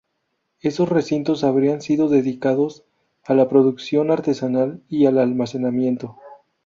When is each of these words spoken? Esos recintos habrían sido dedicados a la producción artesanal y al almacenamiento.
Esos 0.61 0.89
recintos 0.89 1.43
habrían 1.43 1.79
sido 1.83 2.09
dedicados 2.09 2.83
a 3.23 3.35
la 3.35 3.47
producción 3.47 4.09
artesanal 4.09 4.81
y 4.89 5.05
al 5.05 5.19
almacenamiento. 5.19 6.17